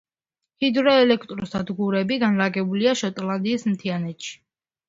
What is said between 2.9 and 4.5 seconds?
შოტლანდიის მთიანეთში.